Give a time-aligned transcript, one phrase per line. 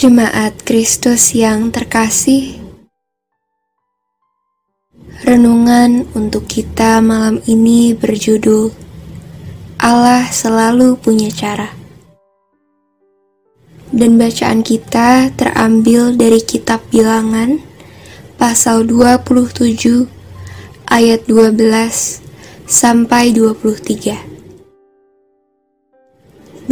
[0.00, 2.56] Jemaat Kristus yang terkasih,
[5.28, 8.72] renungan untuk kita malam ini berjudul
[9.76, 11.76] "Allah Selalu Punya Cara",
[13.92, 17.60] dan bacaan kita terambil dari Kitab Bilangan,
[18.40, 20.08] pasal 27,
[20.88, 22.24] ayat 12
[22.64, 24.16] sampai 23.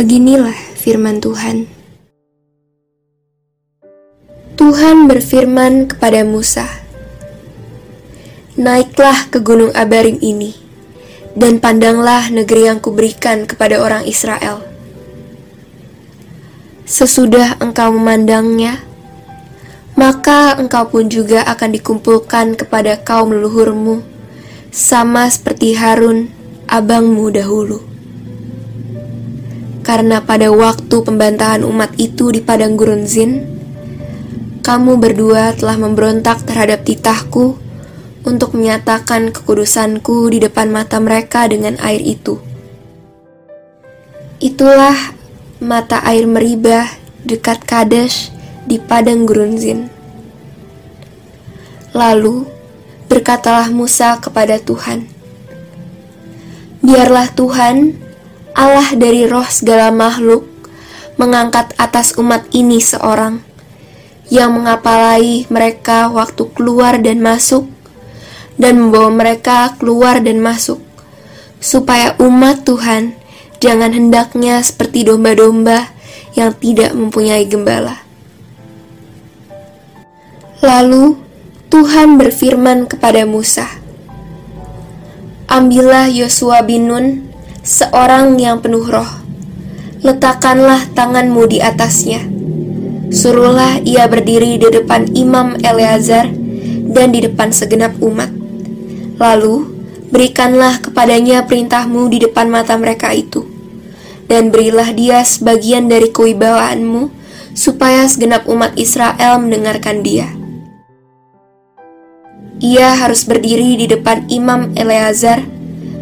[0.00, 1.77] Beginilah firman Tuhan.
[4.78, 6.62] Tuhan berfirman kepada Musa,
[8.54, 10.54] Naiklah ke gunung Abarim ini,
[11.34, 14.62] dan pandanglah negeri yang kuberikan kepada orang Israel.
[16.86, 18.78] Sesudah engkau memandangnya,
[19.98, 24.06] maka engkau pun juga akan dikumpulkan kepada kaum leluhurmu,
[24.70, 26.30] sama seperti Harun,
[26.70, 27.82] abangmu dahulu.
[29.82, 33.57] Karena pada waktu pembantahan umat itu di padang gurun Zin,
[34.68, 37.56] kamu berdua telah memberontak terhadap titahku
[38.28, 42.36] untuk menyatakan kekudusanku di depan mata mereka dengan air itu.
[44.44, 45.16] Itulah
[45.64, 46.84] mata air meribah
[47.24, 48.28] dekat Kadesh
[48.68, 49.88] di padang gurun Zin.
[51.96, 52.44] Lalu
[53.08, 55.08] berkatalah Musa kepada Tuhan,
[56.84, 57.96] Biarlah Tuhan,
[58.52, 60.44] Allah dari roh segala makhluk,
[61.16, 63.47] mengangkat atas umat ini seorang,
[64.28, 67.64] yang mengapalai mereka waktu keluar dan masuk,
[68.60, 70.80] dan membawa mereka keluar dan masuk,
[71.58, 73.16] supaya umat Tuhan
[73.58, 75.88] jangan hendaknya seperti domba-domba
[76.36, 78.04] yang tidak mempunyai gembala.
[80.60, 81.16] Lalu
[81.72, 83.64] Tuhan berfirman kepada Musa,
[85.48, 87.06] Ambillah Yosua bin Nun,
[87.64, 89.08] seorang yang penuh roh,
[90.04, 92.37] letakkanlah tanganmu di atasnya
[93.08, 96.28] Suruhlah ia berdiri di depan Imam Eleazar
[96.92, 98.28] dan di depan segenap umat.
[99.16, 99.64] Lalu,
[100.12, 103.48] berikanlah kepadanya perintahmu di depan mata mereka itu.
[104.28, 107.08] Dan berilah dia sebagian dari kewibawaanmu,
[107.56, 110.28] supaya segenap umat Israel mendengarkan dia.
[112.60, 115.40] Ia harus berdiri di depan Imam Eleazar,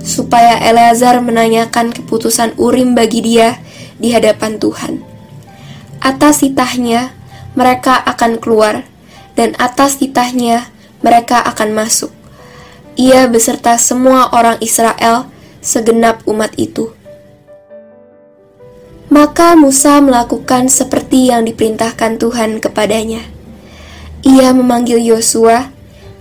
[0.02, 3.62] supaya Eleazar menanyakan keputusan Urim bagi dia
[4.02, 5.15] di hadapan Tuhan
[6.06, 7.10] atas titahnya
[7.58, 8.86] mereka akan keluar,
[9.34, 10.70] dan atas titahnya
[11.02, 12.14] mereka akan masuk.
[12.94, 15.26] Ia beserta semua orang Israel,
[15.58, 16.94] segenap umat itu.
[19.10, 23.22] Maka Musa melakukan seperti yang diperintahkan Tuhan kepadanya.
[24.22, 25.70] Ia memanggil Yosua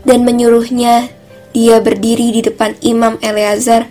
[0.06, 1.09] dan menyuruhnya
[1.53, 3.90] dia berdiri di depan Imam Eleazar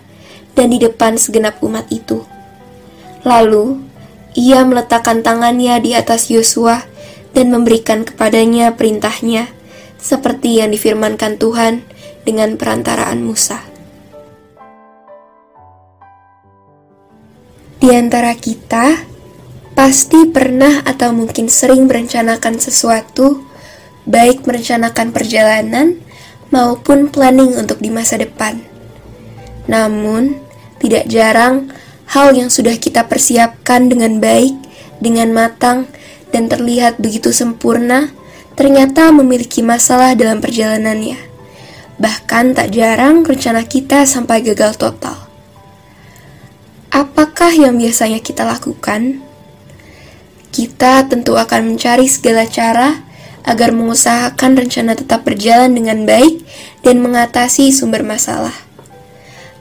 [0.55, 2.23] dan di depan segenap umat itu.
[3.27, 3.83] Lalu
[4.35, 6.83] ia meletakkan tangannya di atas Yosua
[7.31, 9.47] dan memberikan kepadanya perintahnya,
[9.95, 11.81] seperti yang difirmankan Tuhan
[12.27, 13.63] dengan perantaraan Musa.
[17.79, 19.07] Di antara kita,
[19.75, 23.43] pasti pernah atau mungkin sering merencanakan sesuatu,
[24.07, 25.99] baik merencanakan perjalanan
[26.49, 28.57] maupun planning untuk di masa depan.
[29.69, 30.39] Namun,
[30.79, 31.74] tidak jarang
[32.09, 34.53] hal yang sudah kita persiapkan dengan baik,
[35.01, 35.89] dengan matang,
[36.29, 38.11] dan terlihat begitu sempurna,
[38.59, 41.19] ternyata memiliki masalah dalam perjalanannya.
[41.95, 45.15] Bahkan tak jarang rencana kita sampai gagal total.
[46.91, 49.19] Apakah yang biasanya kita lakukan?
[50.51, 53.03] Kita tentu akan mencari segala cara
[53.45, 56.41] agar mengusahakan rencana tetap berjalan dengan baik
[56.81, 58.64] dan mengatasi sumber masalah.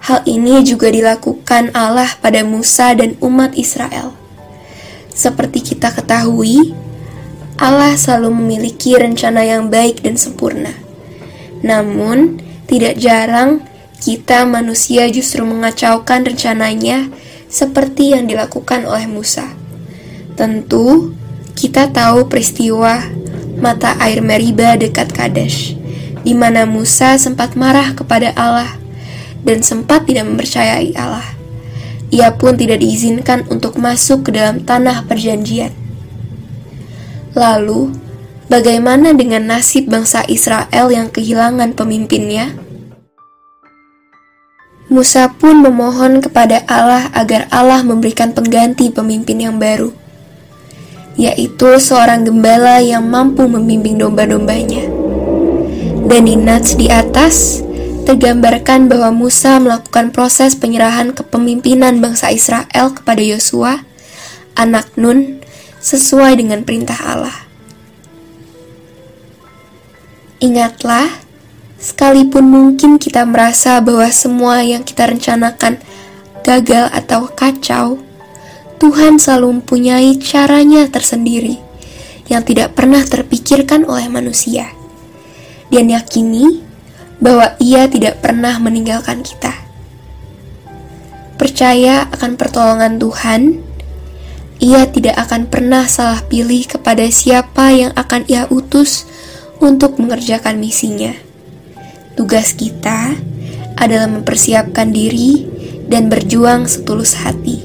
[0.05, 4.13] Hal ini juga dilakukan Allah pada Musa dan umat Israel.
[5.09, 6.77] Seperti kita ketahui,
[7.57, 10.77] Allah selalu memiliki rencana yang baik dan sempurna.
[11.65, 12.37] Namun,
[12.69, 13.65] tidak jarang
[13.97, 17.09] kita manusia justru mengacaukan rencananya
[17.49, 19.57] seperti yang dilakukan oleh Musa.
[20.37, 21.17] Tentu,
[21.57, 23.09] kita tahu peristiwa
[23.57, 25.73] mata air Meriba dekat Kadesh,
[26.21, 28.84] di mana Musa sempat marah kepada Allah
[29.45, 31.37] dan sempat tidak mempercayai Allah.
[32.11, 35.73] Ia pun tidak diizinkan untuk masuk ke dalam tanah perjanjian.
[37.35, 37.91] Lalu,
[38.47, 42.55] bagaimana dengan nasib bangsa Israel yang kehilangan pemimpinnya?
[44.93, 49.91] Musa pun memohon kepada Allah agar Allah memberikan pengganti pemimpin yang baru,
[51.17, 54.87] yaitu seorang gembala yang mampu membimbing domba-dombanya.
[56.05, 57.64] Dan di Nats di atas,
[58.05, 63.83] tergambarkan bahwa Musa melakukan proses penyerahan kepemimpinan bangsa Israel kepada Yosua,
[64.55, 65.41] anak Nun,
[65.81, 67.37] sesuai dengan perintah Allah.
[70.41, 71.09] Ingatlah,
[71.77, 75.81] sekalipun mungkin kita merasa bahwa semua yang kita rencanakan
[76.45, 78.01] gagal atau kacau,
[78.81, 81.61] Tuhan selalu mempunyai caranya tersendiri
[82.29, 84.73] yang tidak pernah terpikirkan oleh manusia.
[85.69, 86.64] Dan yakini
[87.25, 89.57] bahwa Ia tidak pernah meninggalkan kita.
[91.41, 93.65] Percaya akan pertolongan Tuhan,
[94.61, 99.09] Ia tidak akan pernah salah pilih kepada siapa yang akan Ia utus
[99.57, 101.17] untuk mengerjakan misinya.
[102.13, 103.17] Tugas kita
[103.81, 105.49] adalah mempersiapkan diri
[105.89, 107.65] dan berjuang setulus hati.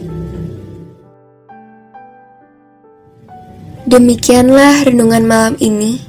[3.90, 6.09] Demikianlah renungan malam ini.